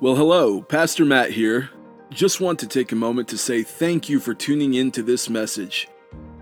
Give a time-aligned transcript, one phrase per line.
[0.00, 1.70] Well, hello, Pastor Matt here.
[2.10, 5.28] Just want to take a moment to say thank you for tuning in to this
[5.28, 5.88] message.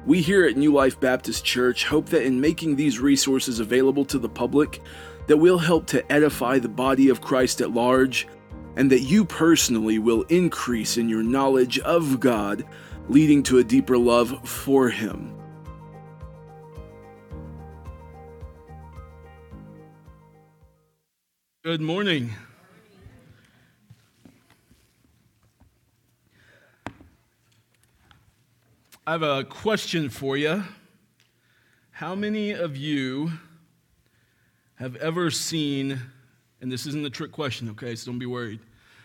[0.04, 4.18] We here at New Life Baptist Church hope that in making these resources available to
[4.18, 4.82] the public,
[5.26, 8.28] that we'll help to edify the body of Christ at large,
[8.76, 12.62] and that you personally will increase in your knowledge of God,
[13.08, 15.34] leading to a deeper love for Him.
[21.64, 22.34] Good morning.
[29.08, 30.64] I have a question for you.
[31.92, 33.30] How many of you
[34.74, 36.00] have ever seen,
[36.60, 38.58] and this isn't a trick question, okay, so don't be worried,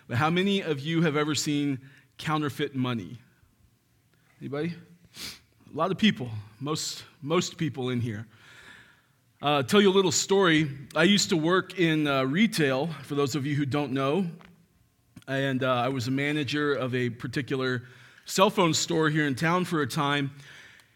[0.08, 1.80] but how many of you have ever seen
[2.18, 3.20] counterfeit money?
[4.42, 4.74] Anybody?
[5.72, 8.26] A lot of people, most, most people in here.
[9.40, 10.68] Uh, tell you a little story.
[10.96, 14.26] I used to work in uh, retail, for those of you who don't know,
[15.28, 17.84] and uh, I was a manager of a particular
[18.26, 20.32] cell phone store here in town for a time,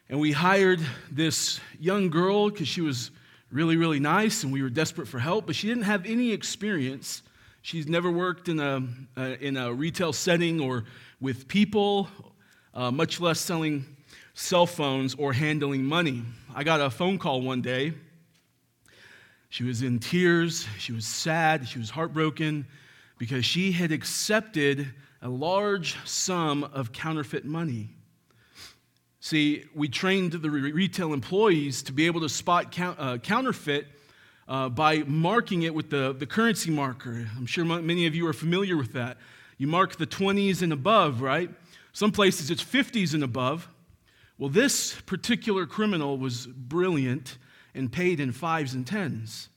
[0.10, 0.80] and we hired
[1.12, 3.12] this young girl because she was
[3.52, 7.24] really, really nice, and we were desperate for help, but she didn't have any experience.
[7.62, 8.88] She's never worked in a,
[9.18, 10.84] uh, in a retail setting or
[11.20, 12.08] with people,
[12.74, 13.86] uh, much less selling
[14.34, 16.24] cell phones or handling money.
[16.54, 17.94] I got a phone call one day.
[19.50, 22.68] She was in tears, she was sad, she was heartbroken
[23.18, 24.94] because she had accepted
[25.26, 27.90] a large sum of counterfeit money.
[29.20, 33.88] See, we trained the retail employees to be able to spot uh, counterfeit
[34.48, 37.28] uh, by marking it with the, the currency marker.
[37.36, 39.18] I'm sure many of you are familiar with that.
[39.58, 41.50] You mark the 20s and above, right?
[41.92, 43.68] Some places it's 50s and above.
[44.38, 47.40] Well, this particular criminal was brilliant
[47.74, 49.50] and paid in fives and tens.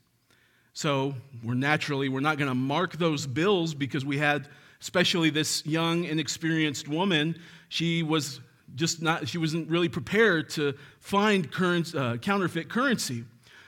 [0.72, 4.48] So we're naturally, we're not going to mark those bills because we had
[4.80, 8.40] especially this young, inexperienced woman, she was
[8.74, 13.24] just not, she wasn't really prepared to find current, uh, counterfeit currency.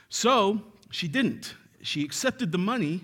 [0.08, 0.60] So
[0.90, 1.54] she didn't.
[1.82, 3.02] She accepted the money,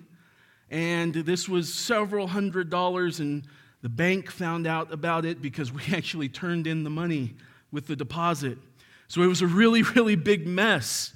[0.70, 3.46] and this was several hundred dollars, and
[3.82, 7.34] the bank found out about it because we actually turned in the money
[7.72, 8.58] with the deposit.
[9.08, 11.12] So it was a really, really big mess.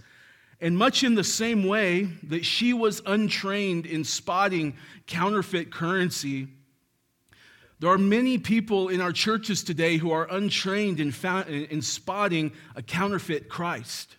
[0.63, 4.77] And much in the same way that she was untrained in spotting
[5.07, 6.49] counterfeit currency,
[7.81, 11.15] there are many people in our churches today who are untrained in,
[11.71, 14.17] in spotting a counterfeit Christ.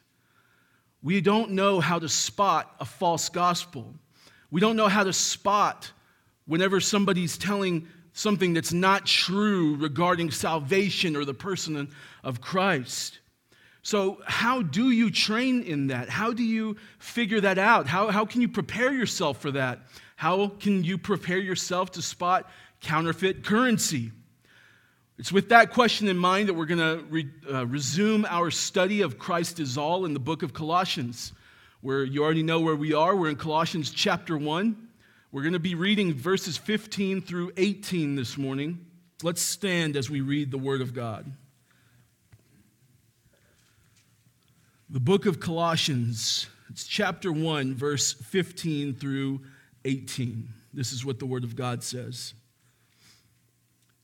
[1.04, 3.94] We don't know how to spot a false gospel.
[4.50, 5.92] We don't know how to spot
[6.46, 11.88] whenever somebody's telling something that's not true regarding salvation or the person
[12.24, 13.20] of Christ.
[13.84, 16.10] So, how do you train in that?
[16.10, 17.88] How do you figure that out?
[17.88, 19.80] How, how can you prepare yourself for that?
[20.16, 22.48] How can you prepare yourself to spot
[22.82, 24.12] counterfeit currency.
[25.18, 29.02] It's with that question in mind that we're going to re, uh, resume our study
[29.02, 31.32] of Christ is all in the book of Colossians,
[31.82, 33.16] where you already know where we are.
[33.16, 34.88] We're in Colossians chapter 1.
[35.32, 38.86] We're going to be reading verses 15 through 18 this morning.
[39.24, 41.32] Let's stand as we read the Word of God.
[44.90, 49.42] The book of Colossians, it's chapter 1, verse 15 through
[49.86, 50.50] 18.
[50.74, 52.34] This is what the Word of God says.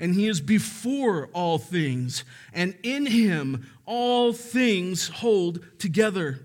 [0.00, 2.24] and he is before all things,
[2.54, 6.40] and in him all things hold together.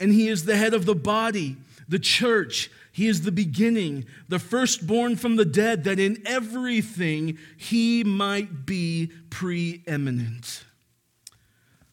[0.00, 1.56] And he is the head of the body,
[1.88, 2.70] the church.
[2.90, 9.12] He is the beginning, the firstborn from the dead, that in everything he might be
[9.28, 10.64] preeminent.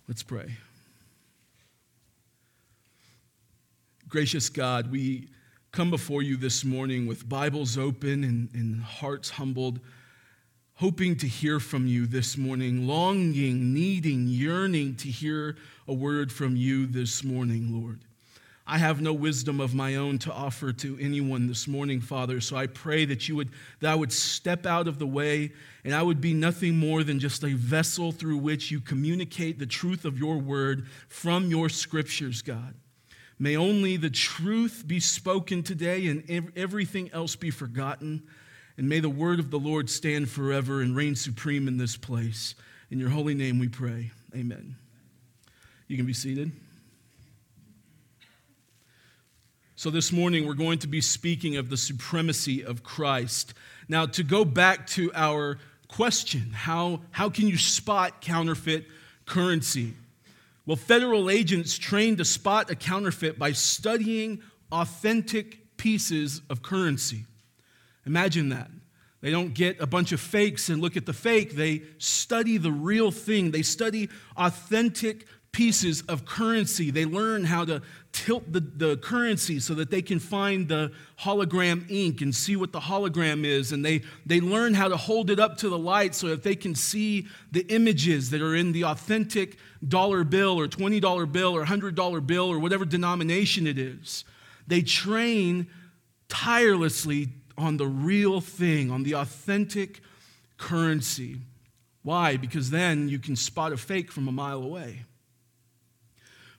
[0.07, 0.56] Let's pray.
[4.07, 5.27] Gracious God, we
[5.71, 9.81] come before you this morning with Bibles open and, and hearts humbled
[10.75, 15.56] hoping to hear from you this morning, longing, needing, yearning to hear
[15.88, 18.01] a word from you this morning, Lord.
[18.68, 22.42] I have no wisdom of my own to offer to anyone this morning, Father.
[22.42, 25.94] So I pray that you would that I would step out of the way and
[25.94, 30.04] I would be nothing more than just a vessel through which you communicate the truth
[30.04, 32.74] of your word from your scriptures, God.
[33.38, 38.24] May only the truth be spoken today and everything else be forgotten.
[38.77, 42.56] And may the word of the Lord stand forever and reign supreme in this place.
[42.92, 44.12] In your holy name we pray.
[44.36, 44.75] Amen.
[45.88, 46.51] You can be seated.
[49.77, 53.54] So, this morning we're going to be speaking of the supremacy of Christ.
[53.88, 58.86] Now, to go back to our question how, how can you spot counterfeit
[59.25, 59.94] currency?
[60.66, 67.25] Well, federal agents trained to spot a counterfeit by studying authentic pieces of currency.
[68.06, 68.69] Imagine that.
[69.22, 71.56] They don't get a bunch of fakes and look at the fake.
[71.56, 73.52] They study the real thing.
[73.52, 75.25] They study authentic
[75.56, 76.92] pieces of currency.
[76.92, 77.81] They learn how to
[78.12, 82.74] tilt the, the currency so that they can find the hologram ink and see what
[82.74, 83.72] the hologram is.
[83.72, 86.56] And they, they learn how to hold it up to the light so that they
[86.56, 89.57] can see the images that are in the authentic
[89.88, 94.25] dollar bill or $20 bill or $100 bill or whatever denomination it is.
[94.68, 95.68] They train
[96.28, 100.02] tirelessly on the real thing, on the authentic
[100.57, 101.38] currency.
[102.04, 102.38] Why?
[102.38, 105.04] Because then you can spot a fake from a mile away.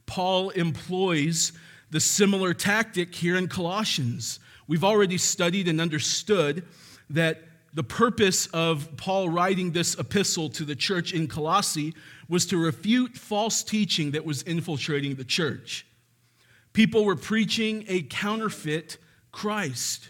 [0.07, 1.53] Paul employs
[1.91, 4.41] the similar tactic here in Colossians.
[4.67, 6.65] We've already studied and understood
[7.11, 7.43] that
[7.75, 11.95] the purpose of Paul writing this epistle to the church in Colossae
[12.29, 15.87] was to refute false teaching that was infiltrating the church.
[16.73, 18.99] People were preaching a counterfeit
[19.31, 20.09] Christ.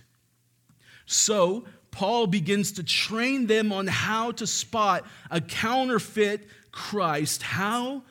[1.06, 7.42] So, Paul begins to train them on how to spot a counterfeit Christ.
[7.42, 8.02] How?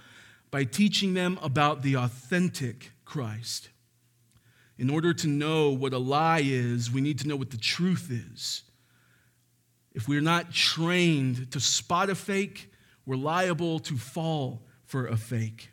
[0.55, 3.67] by teaching them about the authentic Christ.
[4.77, 8.09] In order to know what a lie is, we need to know what the truth
[8.09, 8.63] is.
[9.93, 12.71] If we're not trained to spot a fake,
[13.05, 15.71] we're liable to fall for a fake.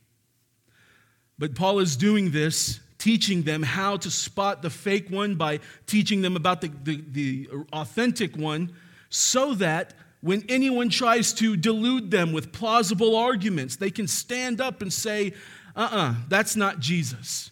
[1.39, 6.23] But Paul is doing this, teaching them how to spot the fake one by teaching
[6.23, 8.73] them about the, the, the authentic one
[9.09, 14.83] so that when anyone tries to delude them with plausible arguments, they can stand up
[14.83, 15.33] and say,
[15.75, 17.51] uh uh-uh, uh, that's not Jesus.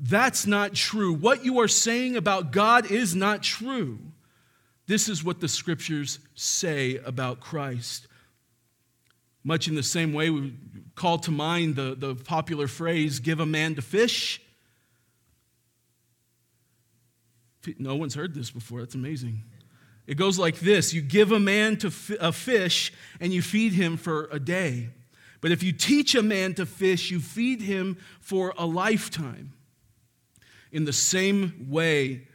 [0.00, 1.12] That's not true.
[1.12, 4.00] What you are saying about God is not true.
[4.88, 8.08] This is what the scriptures say about Christ.
[9.44, 10.54] Much in the same way, we
[10.96, 14.40] call to mind the, the popular phrase, give a man to fish.
[17.78, 18.80] No one's heard this before.
[18.80, 19.42] That's amazing.
[20.06, 23.96] It goes like this You give a man to a fish and you feed him
[23.96, 24.90] for a day.
[25.40, 29.52] But if you teach a man to fish, you feed him for a lifetime.
[30.72, 32.27] In the same way,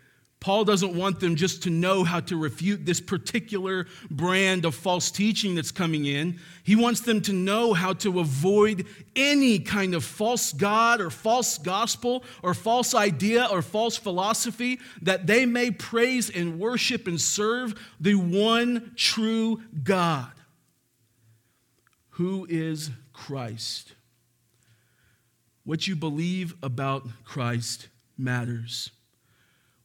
[0.43, 5.09] Paul doesn't want them just to know how to refute this particular brand of false
[5.09, 6.37] teaching that's coming in.
[6.63, 8.85] He wants them to know how to avoid
[9.15, 15.27] any kind of false God or false gospel or false idea or false philosophy that
[15.27, 20.33] they may praise and worship and serve the one true God.
[22.09, 23.93] Who is Christ?
[25.63, 27.87] What you believe about Christ
[28.17, 28.91] matters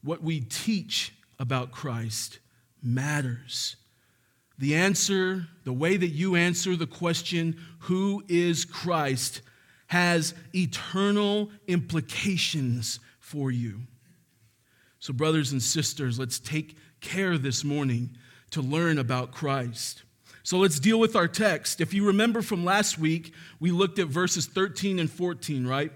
[0.02, 2.38] what we teach about Christ
[2.82, 3.76] matters.
[4.58, 9.42] The answer, the way that you answer the question, who is Christ,
[9.86, 13.82] has eternal implications for you.
[14.98, 18.16] So, brothers and sisters, let's take care this morning
[18.50, 20.02] to learn about Christ.
[20.42, 21.80] So let's deal with our text.
[21.80, 25.92] If you remember from last week, we looked at verses 13 and 14, right?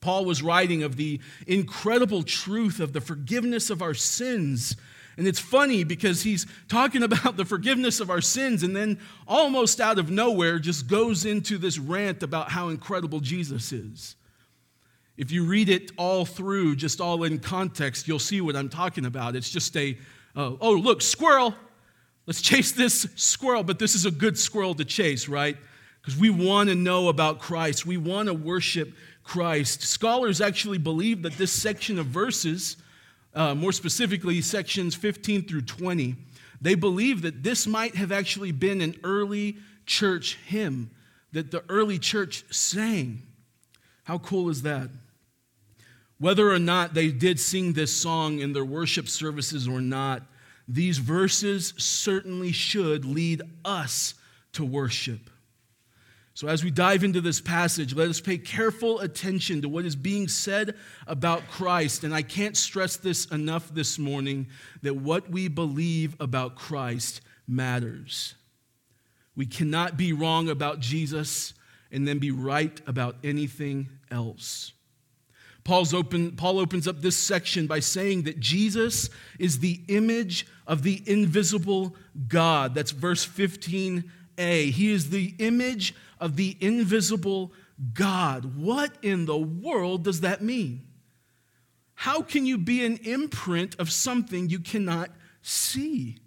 [0.00, 4.76] Paul was writing of the incredible truth of the forgiveness of our sins.
[5.16, 9.80] And it's funny because he's talking about the forgiveness of our sins and then almost
[9.80, 14.14] out of nowhere just goes into this rant about how incredible Jesus is.
[15.18, 19.04] If you read it all through, just all in context, you'll see what I'm talking
[19.04, 19.34] about.
[19.34, 19.98] It's just a,
[20.36, 21.56] uh, oh, look, squirrel.
[22.26, 23.64] Let's chase this squirrel.
[23.64, 25.56] But this is a good squirrel to chase, right?
[26.00, 27.84] Because we want to know about Christ.
[27.84, 28.92] We want to worship
[29.28, 29.82] Christ.
[29.82, 32.78] Scholars actually believe that this section of verses,
[33.34, 36.16] uh, more specifically sections 15 through 20,
[36.62, 40.90] they believe that this might have actually been an early church hymn
[41.32, 43.22] that the early church sang.
[44.04, 44.88] How cool is that?
[46.16, 50.22] Whether or not they did sing this song in their worship services or not,
[50.66, 54.14] these verses certainly should lead us
[54.52, 55.28] to worship.
[56.38, 59.96] So, as we dive into this passage, let us pay careful attention to what is
[59.96, 60.76] being said
[61.08, 62.04] about Christ.
[62.04, 64.46] And I can't stress this enough this morning
[64.82, 68.36] that what we believe about Christ matters.
[69.34, 71.54] We cannot be wrong about Jesus
[71.90, 74.74] and then be right about anything else.
[75.64, 80.84] Paul's open, Paul opens up this section by saying that Jesus is the image of
[80.84, 81.96] the invisible
[82.28, 82.76] God.
[82.76, 83.24] That's verse
[84.38, 84.70] 15a.
[84.70, 87.52] He is the image of the invisible
[87.92, 88.56] God.
[88.56, 90.86] What in the world does that mean?
[91.94, 95.10] How can you be an imprint of something you cannot
[95.42, 96.18] see?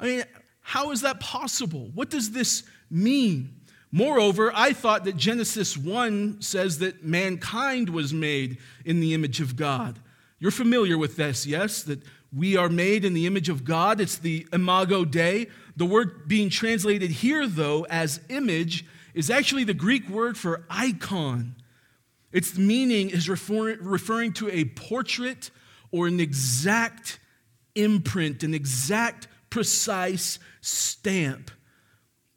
[0.00, 0.24] I mean,
[0.60, 1.90] how is that possible?
[1.94, 3.54] What does this mean?
[3.90, 9.56] Moreover, I thought that Genesis 1 says that mankind was made in the image of
[9.56, 9.98] God.
[10.38, 11.82] You're familiar with this, yes?
[11.82, 12.02] That
[12.34, 14.00] we are made in the image of God.
[14.00, 15.48] It's the imago Dei.
[15.76, 21.54] The word being translated here, though, as image, is actually the Greek word for icon.
[22.32, 25.50] Its meaning is refer- referring to a portrait
[25.90, 27.18] or an exact
[27.74, 31.50] imprint, an exact, precise stamp.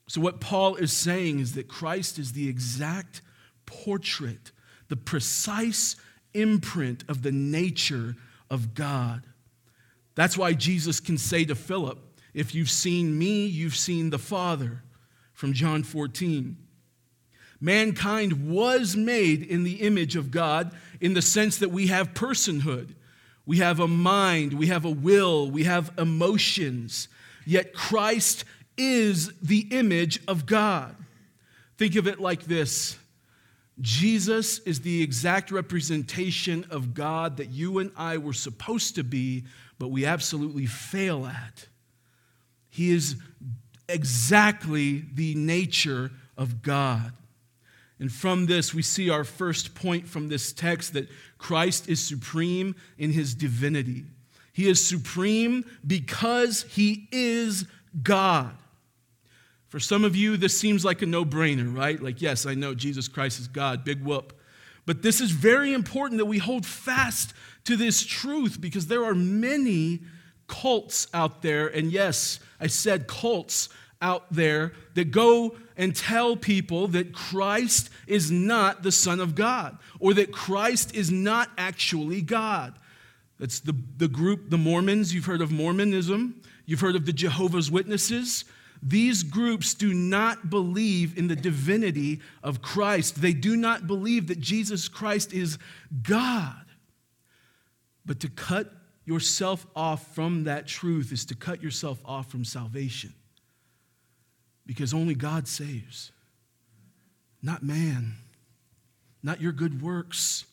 [0.08, 3.22] So, what Paul is saying is that Christ is the exact
[3.66, 4.52] portrait,
[4.88, 5.96] the precise
[6.34, 8.16] imprint of the nature
[8.50, 9.24] of God.
[10.16, 12.00] That's why Jesus can say to Philip,
[12.34, 14.84] If you've seen me, you've seen the Father,
[15.34, 16.58] from John 14.
[17.60, 22.96] Mankind was made in the image of God in the sense that we have personhood.
[23.46, 27.08] We have a mind, we have a will, we have emotions.
[27.46, 28.46] Yet Christ
[28.78, 30.96] is the image of God.
[31.78, 32.98] Think of it like this
[33.80, 39.46] Jesus is the exact representation of God that you and I were supposed to be,
[39.82, 41.66] but we absolutely fail at.
[42.70, 43.16] He is
[43.90, 47.12] exactly the nature of God.
[48.00, 51.10] And from this, we see our first point from this text that
[51.40, 54.06] Christ is supreme in his divinity.
[54.54, 57.66] He is supreme because he is
[58.04, 58.52] God.
[59.68, 62.00] For some of you, this seems like a no brainer, right?
[62.00, 64.40] Like, yes, I know Jesus Christ is God, big whoop.
[64.86, 67.34] But this is very important that we hold fast
[67.66, 70.02] to this truth because there are many
[70.48, 71.68] cults out there.
[71.68, 73.70] And yes, I said cults
[74.02, 79.78] out there that go and tell people that Christ is not the Son of God
[80.00, 82.74] or that Christ is not actually God.
[83.40, 85.14] That's the, the group, the Mormons.
[85.14, 88.46] You've heard of Mormonism, you've heard of the Jehovah's Witnesses.
[88.84, 93.22] These groups do not believe in the divinity of Christ.
[93.22, 95.60] They do not believe that Jesus Christ is
[96.02, 96.66] God.
[98.06, 98.72] But to cut
[99.06, 103.14] yourself off from that truth is to cut yourself off from salvation.
[104.66, 106.12] Because only God saves,
[107.44, 108.16] not man,
[109.22, 110.46] not your good works,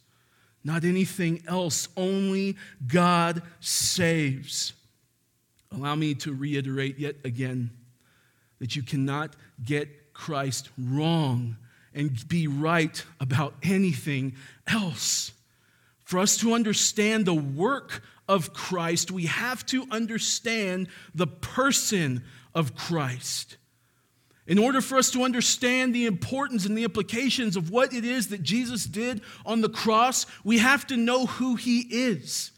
[0.64, 1.88] not anything else.
[1.96, 2.56] Only
[2.86, 4.74] God saves.
[5.72, 7.70] Allow me to reiterate yet again
[8.58, 9.34] that you cannot
[9.64, 11.56] get Christ wrong
[11.94, 14.34] and be right about anything
[14.66, 15.32] else.
[16.04, 22.24] For us to understand the work of Christ, we have to understand the person
[22.54, 23.56] of Christ.
[24.46, 28.28] In order for us to understand the importance and the implications of what it is
[28.28, 32.50] that Jesus did on the cross, we have to know who he is.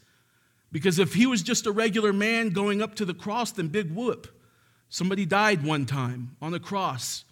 [0.71, 3.93] Because if he was just a regular man going up to the cross, then big
[3.93, 4.27] whoop.
[4.91, 7.23] Somebody died one time on a cross.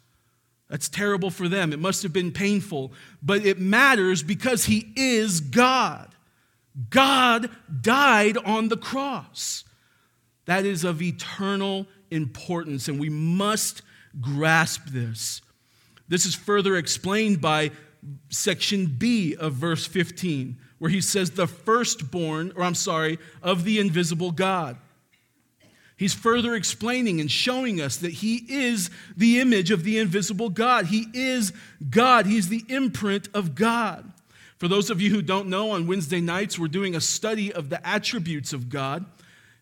[0.69, 1.73] That's terrible for them.
[1.73, 6.15] It must have been painful, but it matters because He is God.
[6.89, 7.49] God
[7.81, 9.65] died on the cross.
[10.45, 13.81] That is of eternal importance, and we must
[14.21, 15.41] grasp this.
[16.07, 17.71] This is further explained by
[18.29, 23.79] section B of verse 15, where he says, The firstborn, or I'm sorry, of the
[23.79, 24.77] invisible God.
[25.99, 30.85] He's further explaining and showing us that he is the image of the invisible God.
[30.85, 31.51] He is
[31.89, 34.09] God, he's the imprint of God.
[34.59, 37.69] For those of you who don't know, on Wednesday nights, we're doing a study of
[37.69, 39.03] the attributes of God.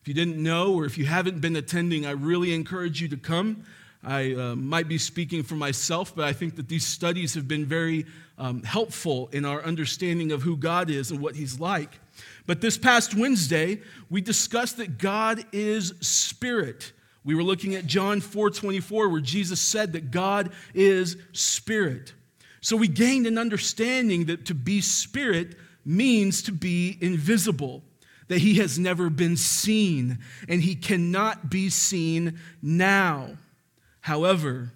[0.03, 3.17] If you didn't know or if you haven't been attending, I really encourage you to
[3.17, 3.65] come.
[4.03, 7.65] I uh, might be speaking for myself, but I think that these studies have been
[7.65, 8.05] very
[8.37, 11.99] um, helpful in our understanding of who God is and what He's like.
[12.45, 16.93] But this past Wednesday, we discussed that God is spirit.
[17.23, 22.13] We were looking at John 4 24, where Jesus said that God is spirit.
[22.61, 27.83] So we gained an understanding that to be spirit means to be invisible,
[28.27, 33.37] that he has never been seen, and he cannot be seen now.
[34.07, 34.71] However,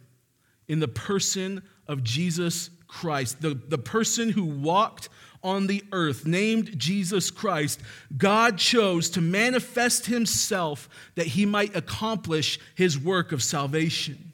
[0.67, 5.07] in the person of Jesus Christ, the, the person who walked
[5.41, 7.79] on the earth, named Jesus Christ,
[8.17, 14.33] God chose to manifest himself that he might accomplish his work of salvation.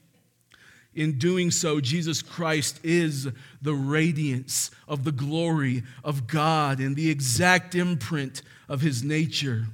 [0.96, 3.30] In doing so, Jesus Christ is
[3.62, 9.68] the radiance of the glory of God and the exact imprint of his nature,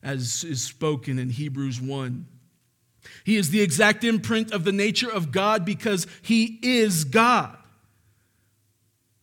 [0.00, 2.24] as is spoken in Hebrews 1.
[3.24, 7.56] He is the exact imprint of the nature of God because he is God.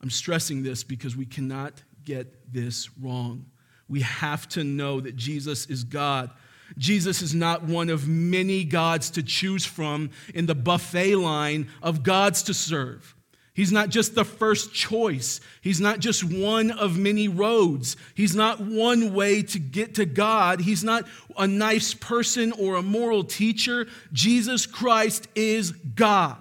[0.02, 1.74] I'm stressing this because we cannot
[2.06, 3.46] get this wrong.
[3.90, 6.32] We have to know that Jesus is God.
[6.78, 12.04] Jesus is not one of many gods to choose from in the buffet line of
[12.04, 13.16] gods to serve.
[13.58, 15.42] He's not just the first choice.
[15.62, 17.98] He's not just one of many roads.
[18.14, 20.62] He's not one way to get to God.
[20.62, 23.88] He's not a nice person or a moral teacher.
[24.14, 26.38] Jesus Christ is God.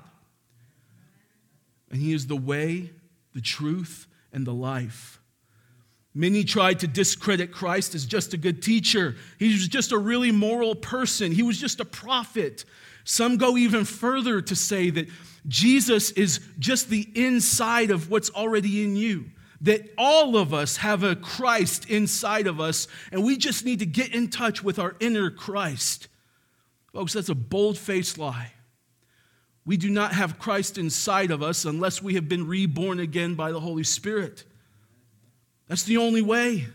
[1.91, 2.91] And He is the way,
[3.33, 5.19] the truth, and the life.
[6.13, 9.17] Many tried to discredit Christ as just a good teacher.
[9.39, 11.33] He was just a really moral person.
[11.33, 12.67] He was just a prophet.
[13.05, 15.09] Some go even further to say that
[15.49, 19.27] Jesus is just the inside of what's already in you.
[19.63, 23.87] That all of us have a Christ inside of us, and we just need to
[23.87, 26.09] get in touch with our inner Christ.
[26.93, 28.53] Folks, that's a bold faced lie.
[29.65, 33.51] We do not have Christ inside of us unless we have been reborn again by
[33.51, 34.45] the Holy Spirit.
[35.69, 36.67] That's the only way.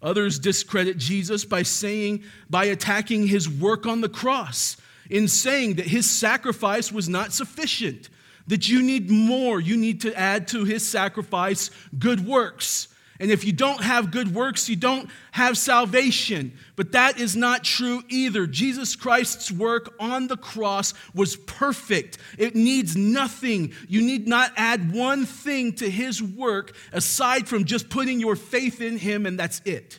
[0.00, 4.76] Others discredit Jesus by saying, by attacking his work on the cross,
[5.10, 8.08] in saying that his sacrifice was not sufficient,
[8.46, 9.60] that you need more.
[9.60, 12.88] You need to add to his sacrifice good works.
[13.18, 16.58] And if you don't have good works, you don't have salvation.
[16.76, 18.46] But that is not true either.
[18.46, 22.18] Jesus Christ's work on the cross was perfect.
[22.36, 23.72] It needs nothing.
[23.88, 28.82] You need not add one thing to his work aside from just putting your faith
[28.82, 29.98] in him, and that's it.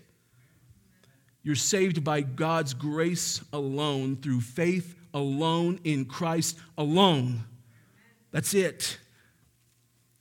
[1.42, 7.44] You're saved by God's grace alone, through faith alone, in Christ alone.
[8.32, 8.98] That's it.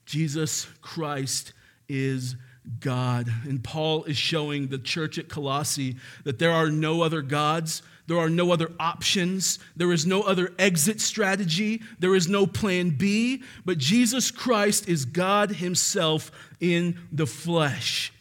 [0.07, 1.53] Jesus Christ
[1.89, 2.37] is
[2.81, 3.29] God.
[3.45, 8.19] And Paul is showing the church at Colossae that there are no other gods, there
[8.19, 13.43] are no other options, there is no other exit strategy, there is no plan B,
[13.65, 16.31] but Jesus Christ is God Himself
[16.61, 18.13] in the flesh.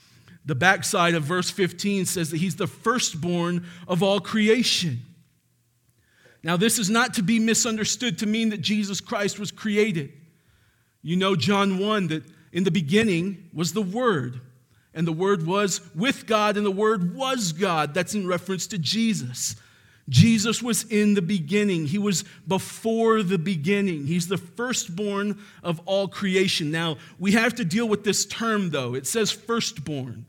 [0.45, 5.01] The backside of verse 15 says that He's the firstborn of all creation.
[6.45, 10.13] Now, this is not to be misunderstood to mean that Jesus Christ was created.
[11.01, 14.39] You know, John 1 that in the beginning was the Word,
[14.93, 17.95] and the Word was with God, and the Word was God.
[17.95, 19.55] That's in reference to Jesus.
[20.08, 21.88] Jesus was in the beginning.
[21.88, 24.05] He was before the beginning.
[24.05, 26.69] He's the firstborn of all creation.
[26.69, 28.93] Now, we have to deal with this term, though.
[28.93, 30.27] It says firstborn.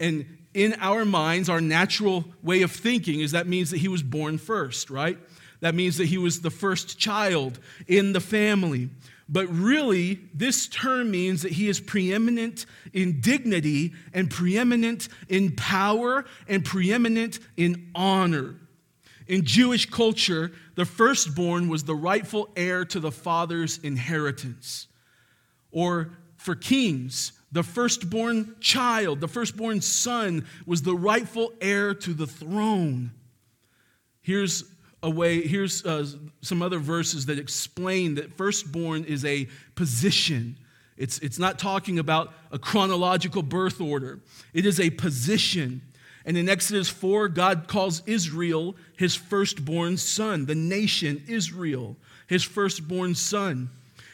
[0.00, 4.02] And in our minds, our natural way of thinking is that means that he was
[4.02, 5.18] born first, right?
[5.60, 8.90] That means that he was the first child in the family.
[9.28, 16.24] But really, this term means that he is preeminent in dignity and preeminent in power
[16.48, 18.54] and preeminent in honor.
[19.26, 24.86] In Jewish culture, the firstborn was the rightful heir to the father's inheritance.
[25.70, 32.26] Or for kings, the firstborn child, the firstborn son, was the rightful heir to the
[32.26, 33.10] throne.
[34.22, 34.64] Here's
[35.02, 36.06] a way, here's uh,
[36.42, 40.56] some other verses that explain that firstborn is a position.
[40.96, 44.20] It's, it's not talking about a chronological birth order,
[44.52, 45.82] it is a position.
[46.24, 53.14] And in Exodus 4, God calls Israel his firstborn son, the nation Israel, his firstborn
[53.14, 53.70] son.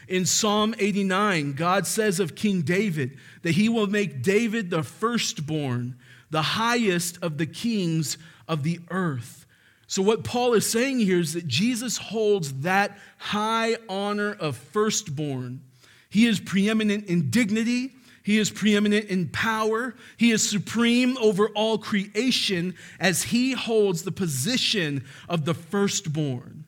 [0.06, 5.96] In Psalm 89, God says of King David that he will make David the firstborn,
[6.30, 8.16] the highest of the kings
[8.46, 9.43] of the earth.
[9.86, 15.60] So, what Paul is saying here is that Jesus holds that high honor of firstborn.
[16.08, 17.92] He is preeminent in dignity,
[18.22, 24.12] he is preeminent in power, he is supreme over all creation as he holds the
[24.12, 26.64] position of the firstborn.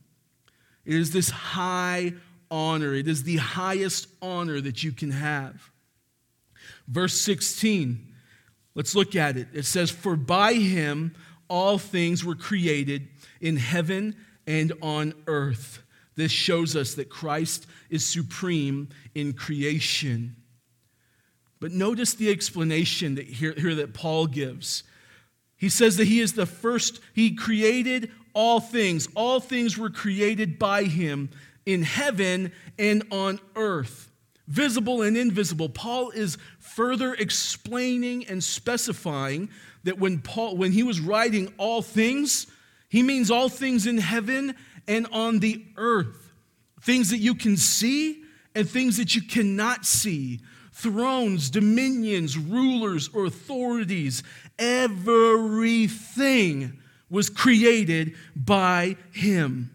[0.85, 2.13] It is this high
[2.51, 5.71] honor, it is the highest honor that you can have.
[6.87, 8.15] Verse 16,
[8.75, 9.49] let's look at it.
[9.53, 11.15] It says, For by him
[11.49, 13.09] all things were created
[13.41, 15.83] in heaven and on earth.
[16.15, 20.37] This shows us that Christ is supreme in creation.
[21.61, 24.83] But notice the explanation that here, here that Paul gives.
[25.57, 29.09] He says that he is the first, he created all things.
[29.15, 31.31] All things were created by him
[31.65, 34.11] in heaven and on earth,
[34.47, 35.69] visible and invisible.
[35.69, 39.49] Paul is further explaining and specifying
[39.87, 42.47] that when Paul when he was writing all things,
[42.89, 44.55] he means all things in heaven
[44.87, 46.33] and on the earth.
[46.87, 48.23] things that you can see
[48.55, 50.41] and things that you cannot see,
[50.73, 54.23] thrones, dominions, rulers, or authorities.
[54.59, 55.29] Everything
[57.11, 59.71] was created by him.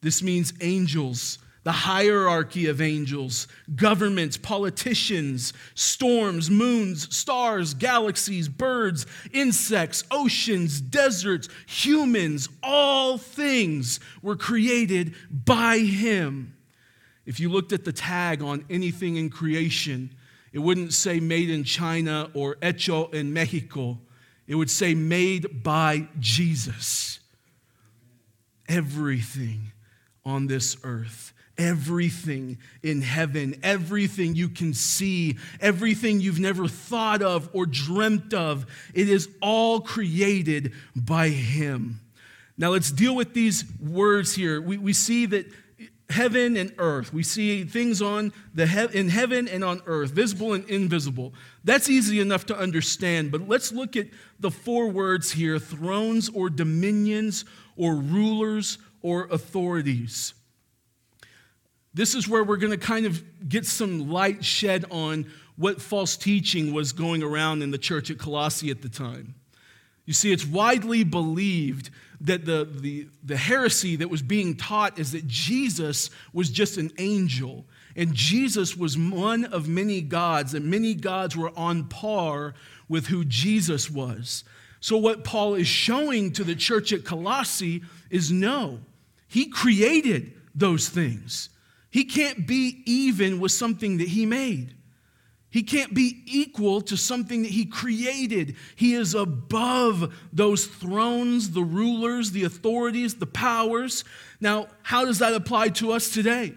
[0.00, 10.04] This means angels, the hierarchy of angels, governments, politicians, storms, moons, stars, galaxies, birds, insects,
[10.10, 16.54] oceans, deserts, humans, all things were created by him.
[17.24, 20.14] If you looked at the tag on anything in creation,
[20.52, 23.98] it wouldn't say made in China or hecho in Mexico.
[24.46, 27.20] It would say made by Jesus.
[28.68, 29.72] Everything
[30.26, 37.48] on this earth everything in heaven, everything you can see, everything you've never thought of
[37.52, 38.66] or dreamt of.
[38.92, 42.00] It is all created by Him.
[42.56, 44.60] Now let's deal with these words here.
[44.60, 45.46] We, we see that
[46.10, 50.52] heaven and earth, we see things on the he- in heaven and on earth, visible
[50.52, 51.32] and invisible.
[51.64, 54.06] That's easy enough to understand, but let's look at
[54.38, 57.44] the four words here thrones or dominions
[57.76, 60.34] or rulers or authorities.
[61.94, 66.16] This is where we're going to kind of get some light shed on what false
[66.16, 69.36] teaching was going around in the church at Colossae at the time.
[70.04, 75.12] You see, it's widely believed that the, the, the heresy that was being taught is
[75.12, 77.64] that Jesus was just an angel,
[77.96, 82.54] and Jesus was one of many gods, and many gods were on par
[82.88, 84.44] with who Jesus was.
[84.80, 88.80] So, what Paul is showing to the church at Colossae is no,
[89.28, 91.48] he created those things.
[91.94, 94.74] He can't be even with something that he made.
[95.48, 98.56] He can't be equal to something that he created.
[98.74, 104.02] He is above those thrones, the rulers, the authorities, the powers.
[104.40, 106.54] Now, how does that apply to us today?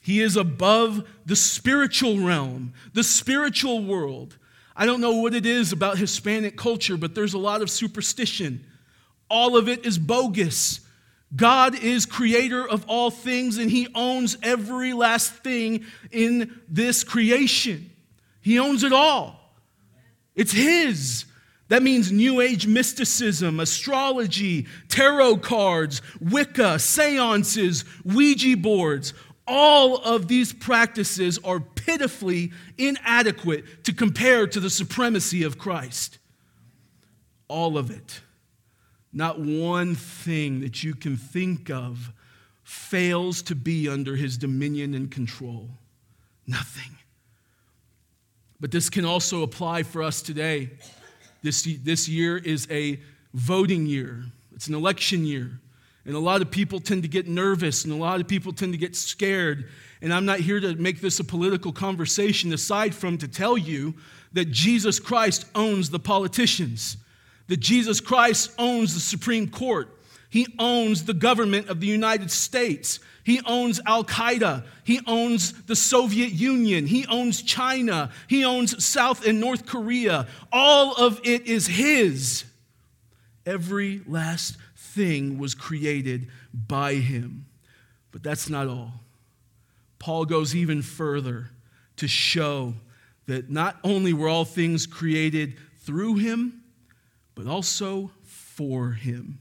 [0.00, 4.38] He is above the spiritual realm, the spiritual world.
[4.74, 8.66] I don't know what it is about Hispanic culture, but there's a lot of superstition.
[9.30, 10.80] All of it is bogus.
[11.34, 17.90] God is creator of all things and he owns every last thing in this creation.
[18.40, 19.40] He owns it all.
[20.34, 21.24] It's his.
[21.68, 29.14] That means New Age mysticism, astrology, tarot cards, Wicca, seances, Ouija boards.
[29.46, 36.18] All of these practices are pitifully inadequate to compare to the supremacy of Christ.
[37.48, 38.20] All of it.
[39.12, 42.12] Not one thing that you can think of
[42.64, 45.68] fails to be under his dominion and control.
[46.46, 46.96] Nothing.
[48.60, 50.70] But this can also apply for us today.
[51.42, 53.00] This, this year is a
[53.34, 55.58] voting year, it's an election year.
[56.04, 58.72] And a lot of people tend to get nervous and a lot of people tend
[58.72, 59.68] to get scared.
[60.00, 63.94] And I'm not here to make this a political conversation, aside from to tell you
[64.32, 66.96] that Jesus Christ owns the politicians
[67.48, 69.88] that Jesus Christ owns the Supreme Court.
[70.30, 73.00] He owns the government of the United States.
[73.24, 74.64] He owns Al Qaeda.
[74.82, 76.86] He owns the Soviet Union.
[76.86, 78.10] He owns China.
[78.28, 80.26] He owns South and North Korea.
[80.50, 82.44] All of it is His.
[83.44, 87.44] Every last thing was created by Him.
[88.10, 88.92] But that's not all.
[89.98, 91.50] Paul goes even further
[91.96, 92.74] to show
[93.26, 96.61] that not only were all things created through Him,
[97.34, 99.38] but also for him.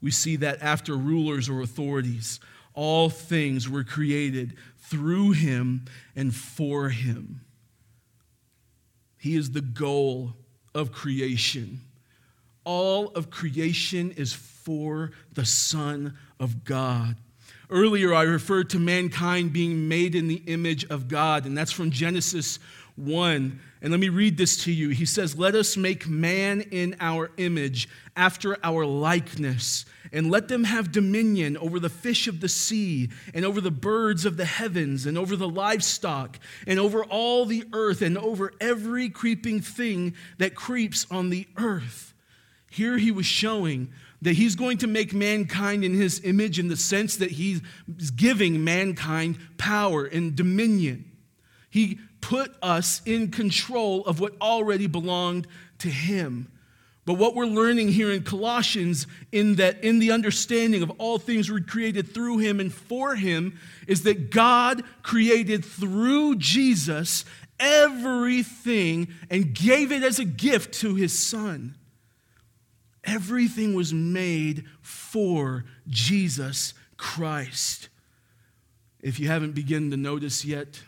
[0.00, 2.40] We see that after rulers or authorities,
[2.74, 7.40] all things were created through him and for him.
[9.18, 10.34] He is the goal
[10.74, 11.80] of creation.
[12.64, 17.16] All of creation is for the Son of God.
[17.70, 21.90] Earlier, I referred to mankind being made in the image of God, and that's from
[21.90, 22.58] Genesis
[22.98, 23.60] 1.
[23.80, 24.88] And let me read this to you.
[24.88, 30.64] He says, Let us make man in our image, after our likeness, and let them
[30.64, 35.06] have dominion over the fish of the sea, and over the birds of the heavens,
[35.06, 40.56] and over the livestock, and over all the earth, and over every creeping thing that
[40.56, 42.14] creeps on the earth.
[42.70, 46.76] Here he was showing that he's going to make mankind in his image in the
[46.76, 47.60] sense that he's
[48.16, 51.04] giving mankind power and dominion.
[51.70, 51.98] He
[52.28, 55.46] put us in control of what already belonged
[55.78, 56.46] to him.
[57.06, 61.50] But what we're learning here in Colossians, in that in the understanding of all things
[61.50, 67.24] were created through him and for him, is that God created through Jesus
[67.58, 71.76] everything and gave it as a gift to his son.
[73.04, 77.88] Everything was made for Jesus Christ.
[79.00, 80.82] If you haven't begun to notice yet,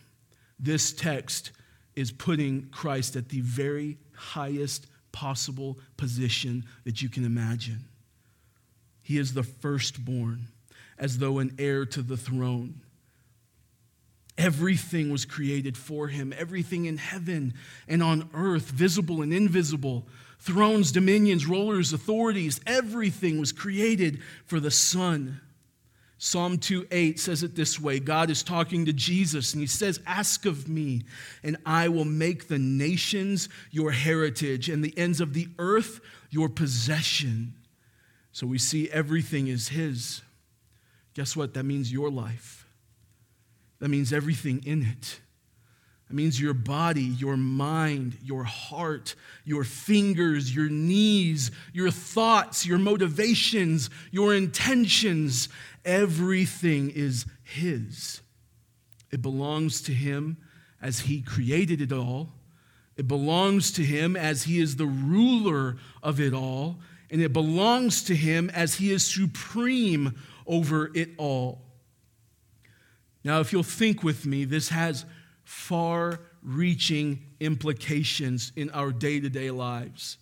[0.61, 1.53] this text
[1.97, 7.87] is putting Christ at the very highest possible position that you can imagine.
[9.03, 10.49] He is the firstborn,
[10.99, 12.83] as though an heir to the throne.
[14.39, 17.55] Everything was created for him, everything in heaven
[17.89, 20.07] and on earth, visible and invisible,
[20.39, 25.41] thrones, dominions, rulers, authorities, everything was created for the Son.
[26.23, 30.01] Psalm 2 8 says it this way God is talking to Jesus, and he says,
[30.07, 31.03] Ask of me,
[31.43, 36.51] and I will make the nations your heritage, and the ends of the earth your
[36.51, 37.55] possession.
[38.33, 40.21] So we see everything is his.
[41.15, 41.55] Guess what?
[41.55, 42.67] That means your life,
[43.79, 45.21] that means everything in it.
[46.11, 52.79] That means your body, your mind, your heart, your fingers, your knees, your thoughts, your
[52.79, 55.49] motivations, your intentions.
[55.85, 58.21] Everything is His.
[59.11, 60.37] It belongs to Him
[60.81, 62.33] as He created it all.
[62.97, 66.79] It belongs to Him as He is the ruler of it all.
[67.11, 70.15] And it belongs to Him as He is supreme
[70.47, 71.63] over it all.
[73.25, 75.05] Now, if you'll think with me, this has
[75.45, 80.17] far reaching implications in our day to day lives.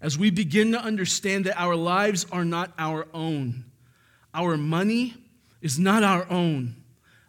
[0.00, 3.64] As we begin to understand that our lives are not our own,
[4.34, 5.14] our money
[5.62, 6.76] is not our own,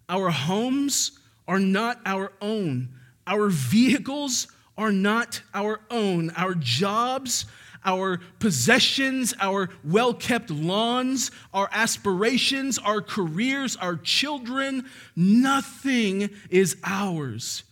[0.10, 2.90] our homes are not our own,
[3.28, 7.46] our vehicles are not our own, our jobs
[7.86, 14.90] our possessions, our well kept lawns, our aspirations, our careers, our children.
[15.16, 17.64] Nothing is ours,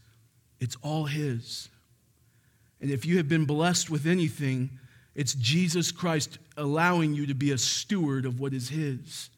[0.59, 1.69] it's all His.
[2.79, 4.69] And if you have been blessed with anything,
[5.15, 9.29] it's Jesus Christ allowing you to be a steward of what is His.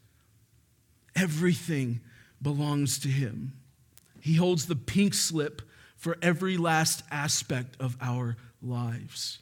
[1.15, 2.01] Everything
[2.41, 3.54] belongs to Him.
[4.21, 5.62] He holds the pink slip
[5.95, 9.39] for every last aspect of our lives.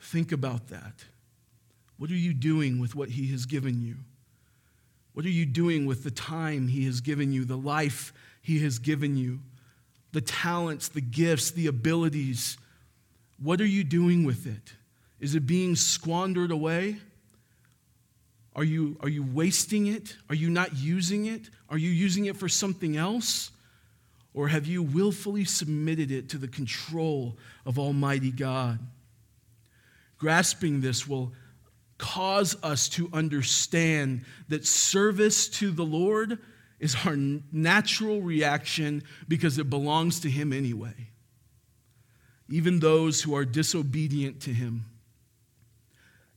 [0.00, 1.04] Think about that.
[1.98, 3.96] What are you doing with what He has given you?
[5.14, 8.78] What are you doing with the time He has given you, the life He has
[8.78, 9.40] given you,
[10.12, 12.56] the talents, the gifts, the abilities?
[13.40, 14.72] What are you doing with it?
[15.22, 16.96] Is it being squandered away?
[18.56, 20.16] Are you, are you wasting it?
[20.28, 21.48] Are you not using it?
[21.70, 23.52] Are you using it for something else?
[24.34, 28.80] Or have you willfully submitted it to the control of Almighty God?
[30.18, 31.32] Grasping this will
[31.98, 36.38] cause us to understand that service to the Lord
[36.80, 41.10] is our natural reaction because it belongs to Him anyway.
[42.50, 44.84] Even those who are disobedient to Him,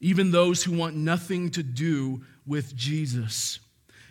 [0.05, 3.57] even those who want nothing to do with Jesus,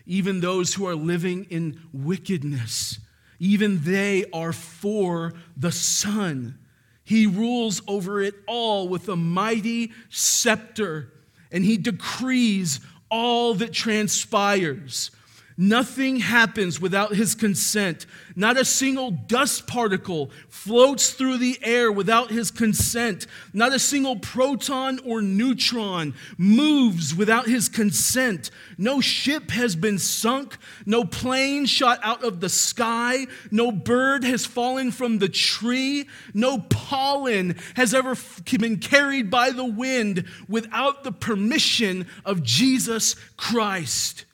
[0.07, 2.99] even those who are living in wickedness,
[3.39, 6.59] even they are for the Son.
[7.05, 11.13] He rules over it all with a mighty scepter,
[11.53, 15.13] and he decrees all that transpires.
[15.57, 18.07] Nothing happens without his consent.
[18.35, 23.29] Not a single dust particle floats through the air without his consent.
[23.53, 28.51] Not a single proton or neutron moves without his consent.
[28.77, 30.57] No ship has been sunk.
[30.87, 33.29] No plane shot out of the sky.
[33.53, 36.09] No bird has fallen from the tree.
[36.33, 38.17] No pollen has ever
[38.59, 44.25] been carried by the wind without the permission of Jesus Christ.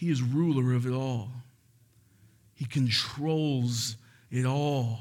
[0.00, 1.28] He is ruler of it all,
[2.54, 3.96] He controls
[4.30, 4.98] it all.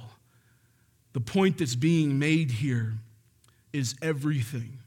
[1.13, 2.95] The point that's being made here
[3.71, 4.79] is everything,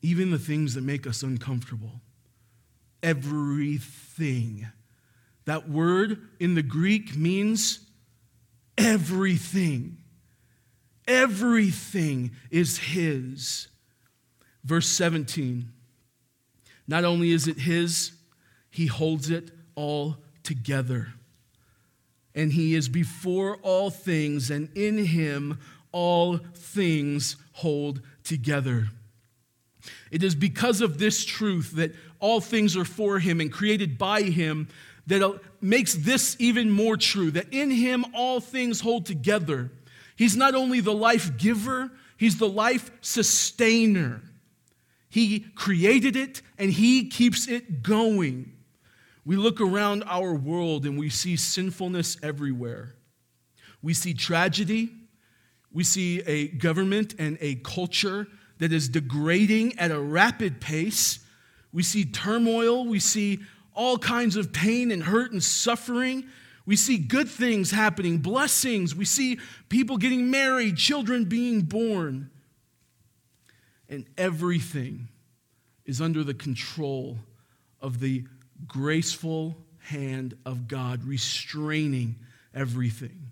[0.00, 2.00] even the things that make us uncomfortable.
[3.02, 4.66] Everything.
[5.44, 7.80] That word in the Greek means
[8.78, 9.98] everything.
[11.06, 13.68] Everything is His.
[14.64, 15.68] Verse 17.
[16.86, 18.12] Not only is it His,
[18.70, 21.08] he holds it all together.
[22.34, 25.58] And He is before all things, and in Him
[25.92, 28.88] all things hold together.
[30.10, 34.22] It is because of this truth that all things are for Him and created by
[34.22, 34.68] Him
[35.06, 39.70] that makes this even more true that in Him all things hold together.
[40.16, 44.20] He's not only the life giver, He's the life sustainer.
[45.08, 48.52] He created it and He keeps it going.
[49.28, 52.94] We look around our world and we see sinfulness everywhere.
[53.82, 54.88] We see tragedy.
[55.70, 61.18] We see a government and a culture that is degrading at a rapid pace.
[61.74, 62.86] We see turmoil.
[62.86, 63.40] We see
[63.74, 66.24] all kinds of pain and hurt and suffering.
[66.64, 68.94] We see good things happening, blessings.
[68.94, 69.38] We see
[69.68, 72.30] people getting married, children being born.
[73.90, 75.08] And everything
[75.84, 77.18] is under the control
[77.78, 78.24] of the
[78.66, 82.16] graceful hand of God, restraining
[82.54, 83.30] everything.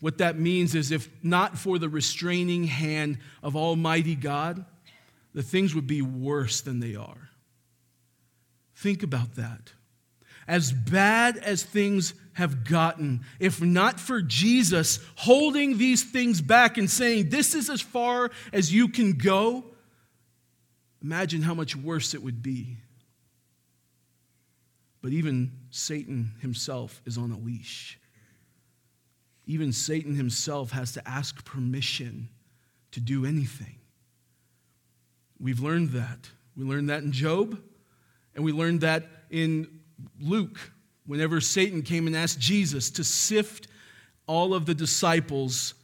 [0.00, 4.64] What that means is if not for the restraining hand of Almighty God,
[5.34, 7.30] the things would be worse than they are.
[8.76, 9.72] Think about that.
[10.46, 16.88] As bad as things have gotten, if not for Jesus holding these things back and
[16.88, 19.64] saying, This is as far as you can go,
[21.02, 22.78] imagine how much worse it would be.
[25.00, 27.98] But even Satan himself is on a leash.
[29.46, 32.28] Even Satan himself has to ask permission
[32.92, 33.76] to do anything.
[35.40, 36.30] We've learned that.
[36.56, 37.58] We learned that in Job,
[38.34, 39.80] and we learned that in
[40.20, 40.58] Luke,
[41.06, 43.68] whenever Satan came and asked Jesus to sift
[44.26, 45.74] all of the disciples'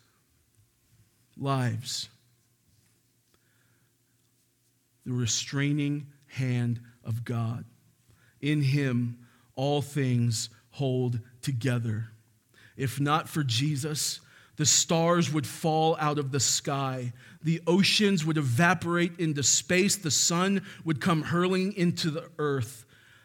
[1.37, 2.09] lives.
[5.07, 7.65] The restraining hand of God.
[8.45, 9.17] In him,
[9.57, 12.09] all things hold together.
[12.77, 14.21] If not for Jesus,
[14.57, 17.15] the stars would fall out of the sky.
[17.43, 19.97] The oceans would evaporate into space.
[19.97, 22.85] The sun would come hurling into the earth.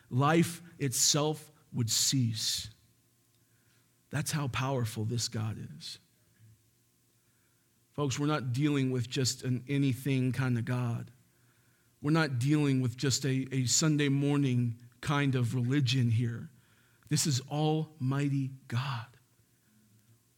[0.10, 2.70] Life itself would cease.
[4.12, 6.00] That's how powerful this God is.
[7.92, 11.12] Folks, we're not dealing with just an anything kind of God.
[12.02, 16.50] We're not dealing with just a, a Sunday morning kind of religion here.
[17.10, 19.06] This is Almighty God.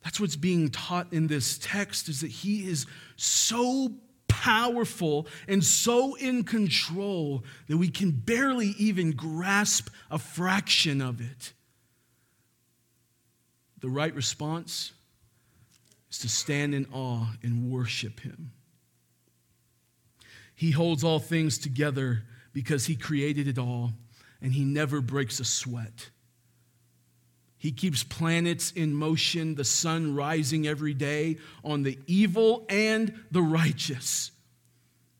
[0.03, 3.91] That's what's being taught in this text is that he is so
[4.27, 11.53] powerful and so in control that we can barely even grasp a fraction of it.
[13.81, 14.93] The right response
[16.09, 18.51] is to stand in awe and worship him.
[20.55, 23.93] He holds all things together because he created it all
[24.41, 26.09] and he never breaks a sweat.
[27.57, 33.43] He keeps planets in motion, the sun rising every day on the evil and the
[33.43, 34.31] righteous.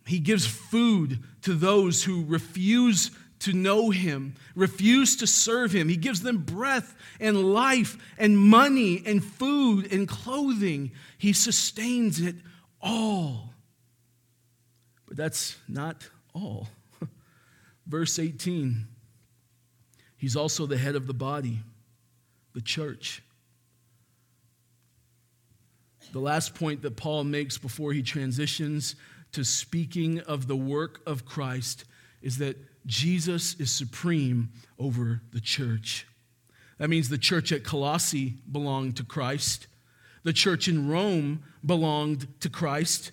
[0.07, 5.87] He gives food to those who refuse to know him, refuse to serve him.
[5.87, 10.91] He gives them breath and life and money and food and clothing.
[11.19, 12.35] He sustains it
[12.81, 13.53] all.
[15.07, 16.69] But that's not all.
[17.85, 18.87] Verse 18
[20.21, 21.63] He's also the head of the body
[22.53, 23.23] the church.
[26.13, 28.95] The last point that Paul makes before he transitions
[29.31, 31.85] to speaking of the work of Christ
[32.21, 36.05] is that Jesus is supreme over the church.
[36.77, 39.65] That means the church at Colossae belonged to Christ.
[40.21, 43.11] The church in Rome belonged to Christ.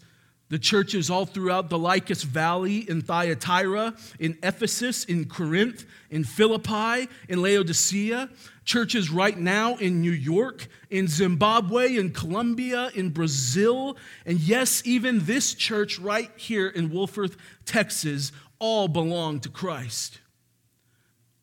[0.50, 7.08] The churches all throughout the Lycus Valley, in Thyatira, in Ephesus, in Corinth, in Philippi,
[7.28, 8.30] in Laodicea,
[8.64, 15.26] churches right now in New York, in Zimbabwe, in Colombia, in Brazil, and yes, even
[15.26, 20.20] this church right here in Wolford, Texas, all belong to Christ.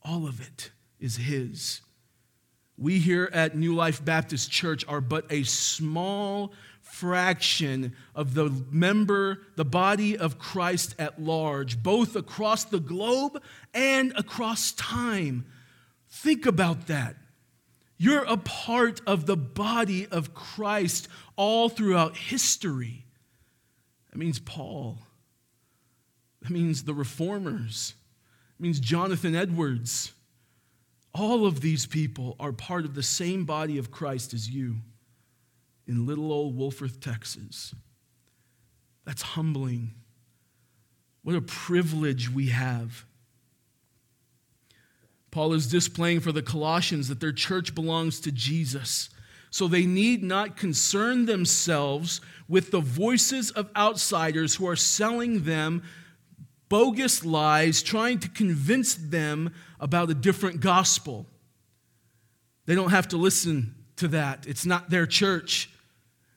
[0.04, 1.82] All of it is His.
[2.78, 6.54] We here at New Life Baptist Church are but a small
[6.96, 13.42] fraction of the member, the body of Christ at large, both across the globe
[13.74, 15.46] and across time.
[16.10, 17.18] Think about that.
[17.98, 23.06] You're a part of the body of Christ all throughout history.
[24.12, 24.98] That means Paul.
[26.42, 27.94] That means the reformers.
[28.58, 30.14] It means Jonathan Edwards.
[31.14, 34.78] All of these people are part of the same body of Christ as you
[35.88, 37.74] in little old Wolford, Texas.
[39.06, 39.94] That's humbling.
[41.24, 43.06] What a privilege we have.
[45.32, 49.10] Paul is displaying for the Colossians that their church belongs to Jesus.
[49.50, 55.84] So they need not concern themselves with the voices of outsiders who are selling them
[56.70, 61.26] bogus lies, trying to convince them about a different gospel.
[62.66, 64.46] They don't have to listen to that.
[64.48, 65.70] It's not their church.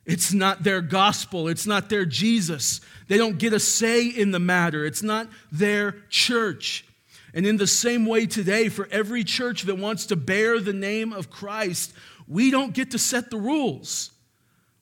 [0.08, 1.48] It's not their gospel.
[1.48, 2.80] It's not their Jesus.
[3.08, 4.86] They don't get a say in the matter.
[4.86, 6.86] It's not their church.
[7.34, 11.12] And in the same way today, for every church that wants to bear the name
[11.12, 11.92] of Christ,
[12.26, 14.10] we don't get to set the rules.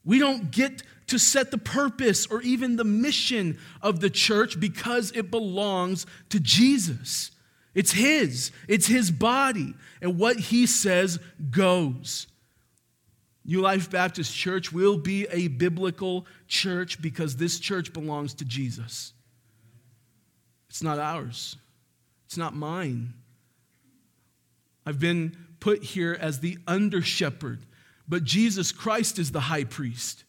[0.05, 5.11] We don't get to set the purpose or even the mission of the church because
[5.11, 7.33] it belongs to Jesus.
[7.75, 9.75] It's His, it's His body.
[10.01, 11.19] And what He says
[11.51, 12.29] goes.
[13.47, 19.13] New Life Baptist Church will be a biblical church because this church belongs to Jesus.
[20.69, 21.57] It's not ours,
[22.27, 23.15] it's not mine.
[24.85, 27.61] I've been put here as the under shepherd,
[28.09, 30.25] but Jesus Christ is the high priest.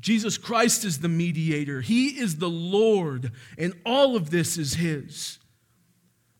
[0.00, 1.80] Jesus Christ is the mediator.
[1.80, 5.38] He is the Lord, and all of this is His.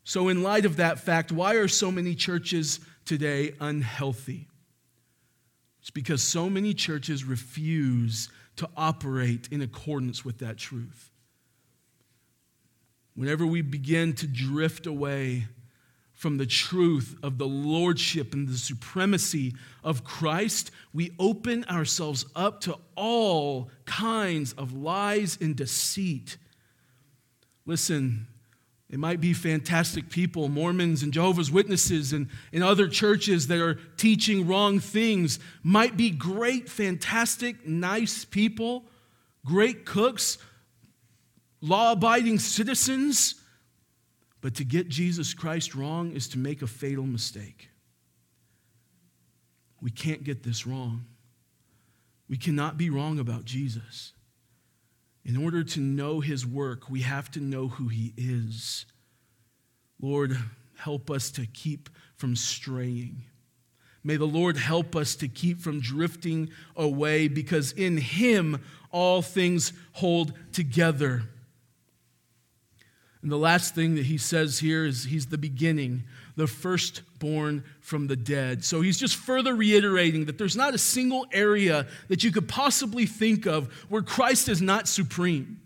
[0.03, 4.47] So, in light of that fact, why are so many churches today unhealthy?
[5.83, 11.11] It's because so many churches refuse to operate in accordance with that truth.
[13.15, 15.47] Whenever we begin to drift away
[16.13, 22.61] from the truth of the lordship and the supremacy of Christ, we open ourselves up
[22.61, 26.37] to all kinds of lies and deceit.
[27.65, 28.27] Listen,
[28.93, 33.73] it might be fantastic people, Mormons and Jehovah's Witnesses and, and other churches that are
[33.97, 38.83] teaching wrong things, might be great, fantastic, nice people,
[39.43, 40.37] great cooks,
[41.59, 43.33] law abiding citizens.
[44.41, 47.69] But to get Jesus Christ wrong is to make a fatal mistake.
[49.81, 51.05] We can't get this wrong.
[52.29, 54.12] We cannot be wrong about Jesus.
[55.25, 58.85] In order to know his work, we have to know who he is.
[60.01, 60.37] Lord,
[60.77, 63.23] help us to keep from straying.
[64.03, 68.61] May the Lord help us to keep from drifting away because in him
[68.91, 71.23] all things hold together.
[73.21, 76.03] And the last thing that he says here is he's the beginning,
[76.35, 78.63] the firstborn from the dead.
[78.63, 83.05] So he's just further reiterating that there's not a single area that you could possibly
[83.05, 85.61] think of where Christ is not supreme.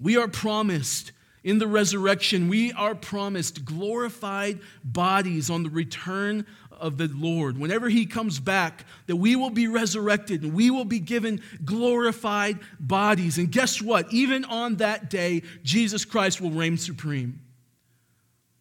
[0.00, 1.12] We are promised
[1.44, 7.56] in the resurrection, we are promised glorified bodies on the return of the Lord.
[7.56, 12.58] Whenever he comes back, that we will be resurrected and we will be given glorified
[12.80, 13.38] bodies.
[13.38, 14.12] And guess what?
[14.12, 17.40] Even on that day, Jesus Christ will reign supreme.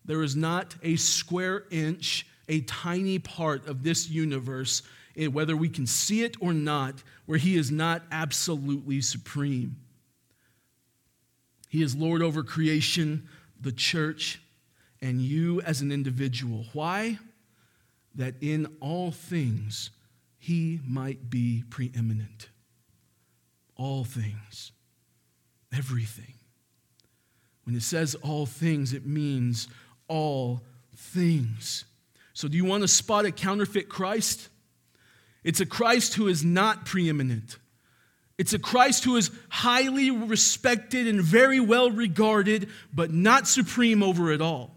[0.06, 4.84] There is not a square inch, a tiny part of this universe,
[5.18, 9.78] eh, whether we can see it or not, where he is not absolutely supreme.
[11.70, 13.28] He is Lord over creation,
[13.60, 14.42] the church,
[15.02, 16.66] and you as an individual.
[16.74, 17.20] Why?
[18.16, 19.92] that in all things
[20.38, 22.50] he might be preeminent.
[23.76, 24.72] All things,
[25.74, 26.34] everything.
[27.66, 29.68] When it says all things, it means
[30.08, 30.62] all
[30.96, 31.86] things.
[32.34, 34.50] So, do you want to spot a counterfeit Christ?
[35.44, 37.58] It's a Christ who is not preeminent.
[38.38, 44.32] It's a Christ who is highly respected and very well regarded, but not supreme over
[44.32, 44.76] it all.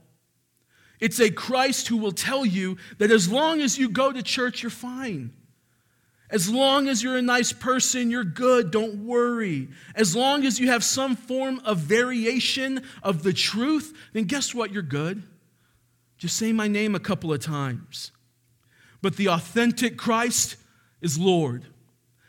[1.01, 4.62] It's a Christ who will tell you that as long as you go to church,
[4.62, 5.33] you're fine.
[6.31, 8.70] As long as you're a nice person, you're good.
[8.70, 9.68] Don't worry.
[9.95, 14.72] As long as you have some form of variation of the truth, then guess what?
[14.72, 15.22] You're good.
[16.18, 18.12] Just say my name a couple of times.
[19.01, 20.57] But the authentic Christ
[21.01, 21.64] is Lord.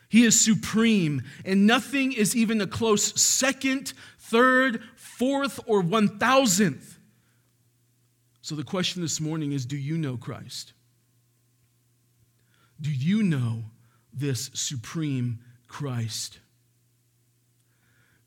[0.07, 6.99] He is supreme, and nothing is even a close second, third, fourth, or one thousandth
[8.49, 10.73] so the question this morning is do you know Christ?
[12.81, 13.65] Do you know
[14.13, 16.39] this supreme Christ?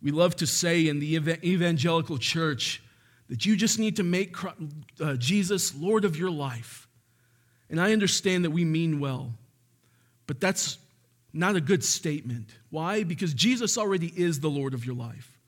[0.02, 2.82] We love to say in the evangelical church
[3.28, 4.36] that you just need to make
[5.00, 6.88] uh, Jesus Lord of your life.
[7.70, 9.32] And I understand that we mean well,
[10.26, 10.78] but that's
[11.32, 12.50] not a good statement.
[12.68, 13.04] Why?
[13.04, 15.38] Because Jesus already is the Lord of your life.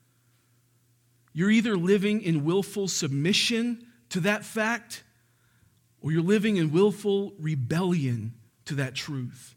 [1.35, 5.03] You're either living in willful submission to that fact,
[6.01, 8.35] or you're living in willful rebellion
[8.67, 9.57] to that truth.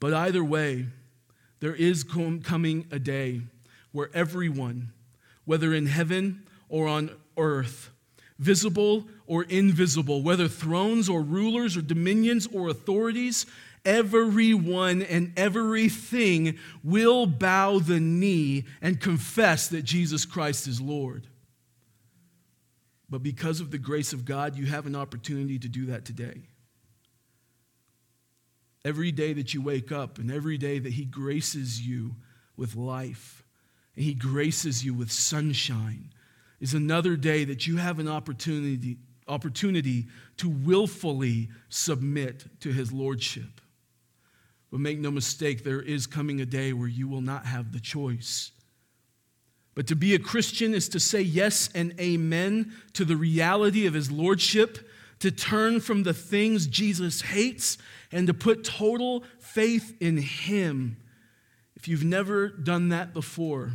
[0.00, 0.86] But either way,
[1.60, 3.42] there is coming a day
[3.92, 4.92] where everyone,
[5.44, 7.90] whether in heaven or on earth,
[8.38, 13.46] visible or invisible, whether thrones or rulers or dominions or authorities,
[13.84, 21.26] everyone and everything will bow the knee and confess that Jesus Christ is Lord.
[23.10, 26.42] But because of the grace of God, you have an opportunity to do that today.
[28.84, 32.14] Every day that you wake up and every day that He graces you
[32.56, 33.44] with life
[33.96, 36.12] and He graces you with sunshine
[36.60, 40.06] is another day that you have an opportunity, opportunity
[40.38, 43.60] to willfully submit to His Lordship.
[44.70, 47.80] But make no mistake, there is coming a day where you will not have the
[47.80, 48.52] choice
[49.78, 53.94] But to be a Christian is to say yes and amen to the reality of
[53.94, 54.78] his lordship,
[55.20, 57.78] to turn from the things Jesus hates,
[58.12, 60.96] and to put total faith in him.
[61.76, 63.72] If you've never done that before,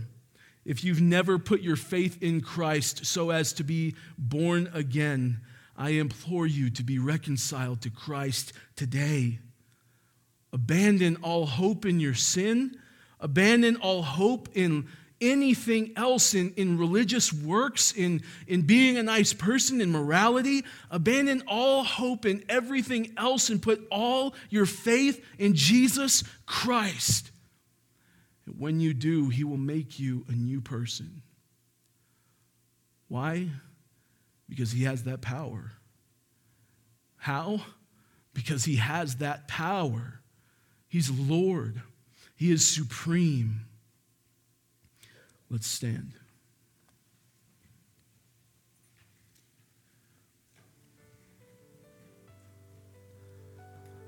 [0.65, 5.41] if you've never put your faith in Christ so as to be born again,
[5.75, 9.39] I implore you to be reconciled to Christ today.
[10.51, 12.77] Abandon all hope in your sin,
[13.19, 14.87] abandon all hope in
[15.21, 20.63] anything else in, in religious works, in, in being a nice person, in morality.
[20.91, 27.31] Abandon all hope in everything else and put all your faith in Jesus Christ.
[28.57, 31.21] When you do, He will make you a new person.
[33.07, 33.49] Why?
[34.49, 35.71] Because He has that power.
[37.15, 37.61] How?
[38.33, 40.19] Because He has that power.
[40.87, 41.81] He's Lord,
[42.35, 43.65] He is supreme.
[45.49, 46.13] Let's stand.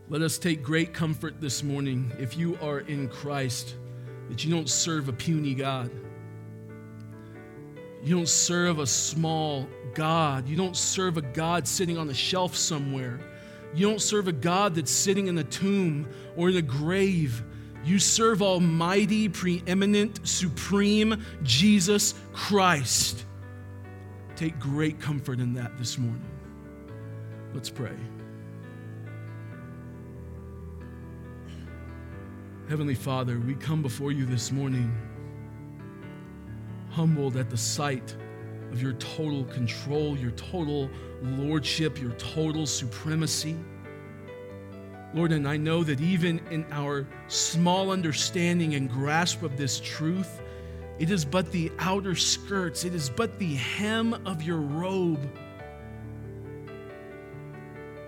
[0.08, 3.76] Let us take great comfort this morning if you are in Christ
[4.30, 5.90] that you don't serve a puny God.
[8.04, 10.48] You don't serve a small God.
[10.48, 13.20] You don't serve a God sitting on a shelf somewhere.
[13.74, 17.44] You don't serve a God that's sitting in a tomb or in a grave.
[17.86, 23.26] You serve Almighty, preeminent, supreme Jesus Christ.
[24.36, 26.26] Take great comfort in that this morning.
[27.54, 27.96] Let's pray.
[32.68, 34.92] Heavenly Father, we come before you this morning
[36.90, 38.16] humbled at the sight
[38.72, 40.90] of your total control, your total
[41.22, 43.56] lordship, your total supremacy.
[45.16, 50.42] Lord, and I know that even in our small understanding and grasp of this truth,
[51.00, 55.26] it is but the outer skirts, it is but the hem of your robe.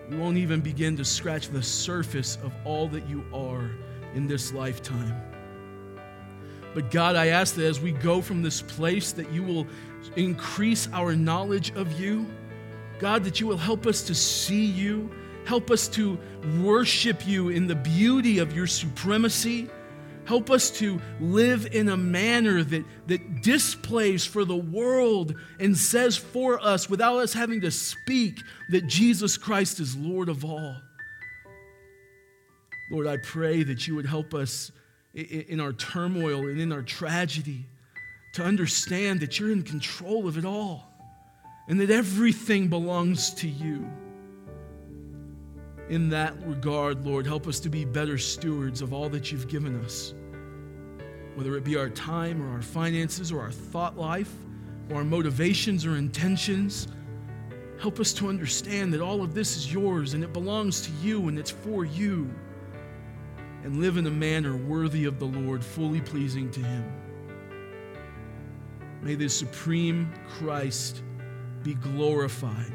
[0.10, 3.72] We won't even begin to scratch the surface of all that you are
[4.14, 5.16] in this lifetime.
[6.74, 9.66] But God, I ask that as we go from this place, that you will
[10.18, 12.26] increase our knowledge of you.
[12.99, 15.10] God, that you will help us to see you,
[15.48, 16.20] help us to
[16.60, 19.70] worship you in the beauty of your supremacy.
[20.26, 26.18] Help us to live in a manner that, that displays for the world and says
[26.18, 28.38] for us, without us having to speak,
[28.72, 30.76] that Jesus Christ is Lord of all.
[32.91, 34.74] Lord, I pray that you would help us
[35.14, 37.66] in our turmoil and in our tragedy
[38.34, 40.91] to understand that you're in control of it all
[41.70, 43.89] and that everything belongs to you.
[45.90, 49.82] In that regard, Lord, help us to be better stewards of all that you've given
[49.84, 50.14] us,
[51.36, 54.34] whether it be our time or our finances or our thought life
[54.90, 56.90] or our motivations or intentions.
[57.80, 61.30] Help us to understand that all of this is yours and it belongs to you
[61.30, 62.30] and it's for you
[63.64, 66.92] and live in a manner worthy of the Lord, fully pleasing to Him.
[69.02, 71.02] May the supreme Christ
[71.64, 72.74] be glorified.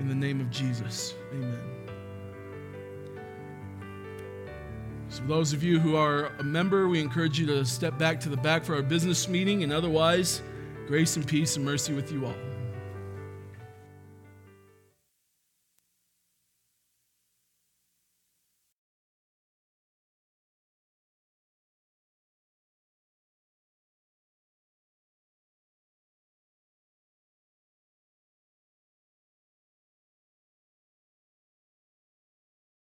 [0.00, 1.75] In the name of Jesus, amen.
[5.16, 8.28] So, those of you who are a member, we encourage you to step back to
[8.28, 10.42] the back for our business meeting, and otherwise,
[10.86, 12.34] grace and peace and mercy with you all.